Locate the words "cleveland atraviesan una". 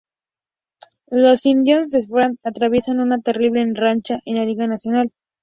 1.99-3.19